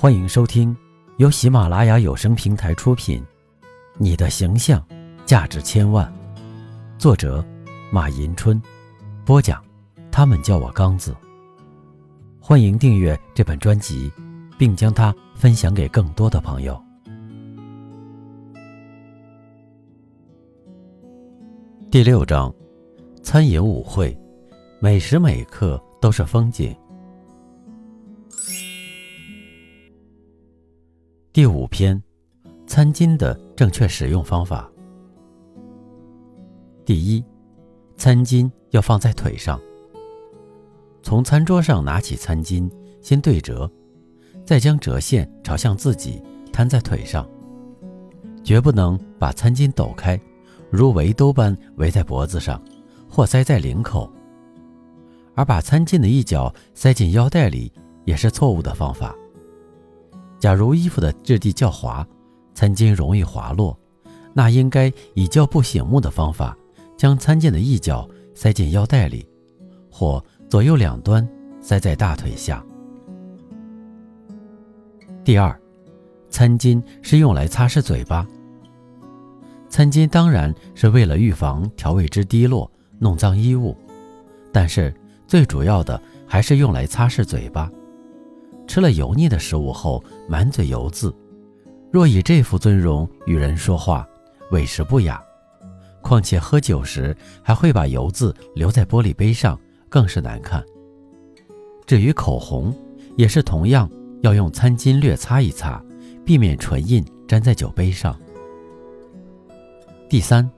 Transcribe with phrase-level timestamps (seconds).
[0.00, 0.76] 欢迎收听
[1.16, 3.20] 由喜马拉雅有声平台出品
[3.96, 4.80] 《你的形象
[5.26, 6.06] 价值千万》，
[7.00, 7.44] 作者
[7.90, 8.62] 马迎春，
[9.26, 9.60] 播讲
[10.08, 11.12] 他们叫我刚子。
[12.38, 14.08] 欢迎订阅这本专辑，
[14.56, 16.80] 并将它分享给更多的朋友。
[21.90, 22.54] 第六章：
[23.20, 24.16] 餐饮舞会，
[24.78, 26.72] 每时每刻都是风景。
[31.38, 32.02] 第五篇，
[32.66, 34.68] 餐巾的正确使用方法。
[36.84, 37.24] 第一，
[37.96, 39.56] 餐巾要放在腿上。
[41.00, 42.68] 从餐桌上拿起餐巾，
[43.00, 43.70] 先对折，
[44.44, 46.20] 再将折线朝向自己，
[46.52, 47.24] 摊在腿上。
[48.42, 50.20] 绝不能把餐巾抖开，
[50.72, 52.60] 如围兜般围在脖子上，
[53.08, 54.12] 或塞在领口。
[55.36, 57.72] 而把餐巾的一角塞进腰带里，
[58.04, 59.14] 也是错误的方法。
[60.38, 62.06] 假如衣服的质地较滑，
[62.54, 63.78] 餐巾容易滑落，
[64.32, 66.56] 那应该以较不醒目的方法，
[66.96, 69.26] 将餐巾的一角塞进腰带里，
[69.90, 71.28] 或左右两端
[71.60, 72.64] 塞在大腿下。
[75.24, 75.60] 第二，
[76.30, 78.26] 餐巾是用来擦拭嘴巴。
[79.68, 83.76] 餐巾当然是为了预防调味汁滴落，弄脏衣物，
[84.52, 84.94] 但是
[85.26, 87.70] 最主要的还是用来擦拭嘴巴。
[88.78, 91.12] 吃了油腻的食物后，满嘴油渍，
[91.90, 94.08] 若以这副尊容与人说话，
[94.52, 95.20] 委实不雅。
[96.00, 97.12] 况且喝酒时
[97.42, 100.64] 还会把油渍留在玻璃杯上，更是难看。
[101.86, 102.72] 至于口红，
[103.16, 103.90] 也是同样
[104.20, 105.84] 要用餐巾略擦一擦，
[106.24, 108.16] 避免唇印粘在酒杯上。
[110.08, 110.48] 第三，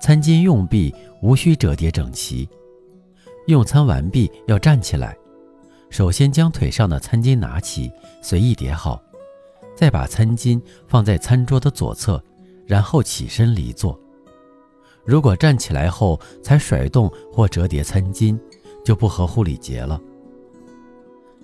[0.00, 2.48] 餐巾用毕无需折叠整齐，
[3.48, 5.18] 用餐完毕要站起来。
[5.90, 9.02] 首先将腿上的餐巾拿起，随意叠好，
[9.76, 12.22] 再把餐巾放在餐桌的左侧，
[12.64, 13.98] 然后起身离座。
[15.04, 18.38] 如果站起来后才甩动或折叠餐巾，
[18.84, 20.00] 就不合乎礼节了。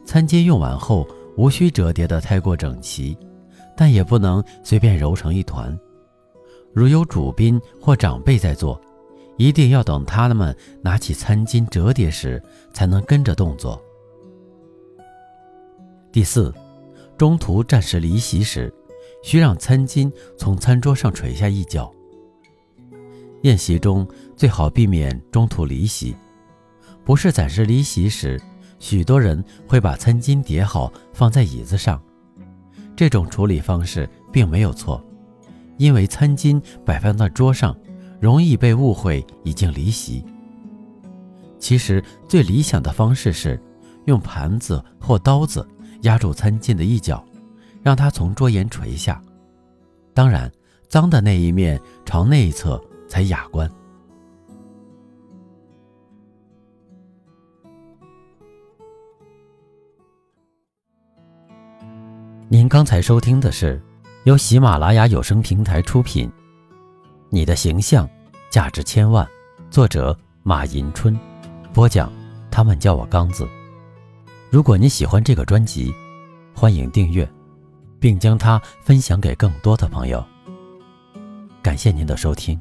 [0.04, 1.06] 餐巾用完后
[1.37, 3.19] 无需折叠的太过整齐，
[3.76, 5.76] 但也不能随便揉成一团。
[6.72, 8.81] 如有主宾或长辈在做，
[9.37, 12.41] 一定要等他们拿起餐巾折叠时，
[12.72, 13.82] 才能跟着动作。
[16.16, 16.50] 第四，
[17.19, 18.72] 中途暂时离席时，
[19.22, 21.93] 需让餐巾从餐桌上垂下一角。
[23.43, 26.16] 宴席中最好避免中途离席。
[27.04, 28.41] 不是暂时离席时，
[28.78, 32.03] 许多人会把餐巾叠好放在椅子上。
[32.97, 35.04] 这种处理方式并没有错，
[35.77, 37.77] 因为餐巾摆放在桌上，
[38.19, 40.25] 容易被误会已经离席。
[41.59, 43.62] 其实最理想的方式是
[44.06, 45.69] 用盘子或刀子。
[46.03, 47.25] 压住餐巾的一角，
[47.83, 49.23] 让它从桌沿垂下。
[50.15, 50.51] 当然，
[50.89, 53.71] 脏的那一面朝内侧才雅观。
[62.49, 63.83] 您刚才收听的是
[64.25, 66.28] 由喜马拉雅有声平台出品，
[67.28, 68.09] 《你的形象
[68.51, 69.27] 价值千万》，
[69.71, 71.19] 作者马迎春，
[71.73, 72.11] 播讲。
[72.49, 73.47] 他们叫我刚子。
[74.56, 75.94] 如果你喜欢这个专辑，
[76.55, 77.31] 欢迎订阅，
[78.00, 80.25] 并将它分享给更多的朋友。
[81.62, 82.59] 感谢您的收听。